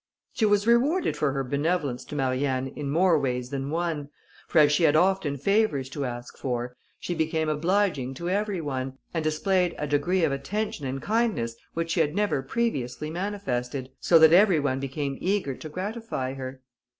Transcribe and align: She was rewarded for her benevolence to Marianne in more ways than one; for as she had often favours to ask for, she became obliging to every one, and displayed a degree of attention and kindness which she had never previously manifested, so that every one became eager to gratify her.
She 0.33 0.47
was 0.47 0.65
rewarded 0.65 1.15
for 1.15 1.31
her 1.31 1.43
benevolence 1.43 2.03
to 2.05 2.15
Marianne 2.15 2.69
in 2.69 2.89
more 2.89 3.19
ways 3.19 3.51
than 3.51 3.69
one; 3.69 4.09
for 4.47 4.57
as 4.57 4.71
she 4.71 4.81
had 4.81 4.95
often 4.95 5.37
favours 5.37 5.89
to 5.89 6.05
ask 6.05 6.39
for, 6.39 6.75
she 6.99 7.13
became 7.13 7.47
obliging 7.49 8.15
to 8.15 8.27
every 8.27 8.61
one, 8.61 8.97
and 9.13 9.23
displayed 9.23 9.75
a 9.77 9.85
degree 9.85 10.23
of 10.23 10.31
attention 10.31 10.87
and 10.87 11.03
kindness 11.03 11.55
which 11.75 11.91
she 11.91 11.99
had 11.99 12.15
never 12.15 12.41
previously 12.41 13.11
manifested, 13.11 13.91
so 13.99 14.17
that 14.17 14.33
every 14.33 14.59
one 14.59 14.79
became 14.79 15.19
eager 15.21 15.53
to 15.53 15.69
gratify 15.69 16.33
her. 16.33 16.61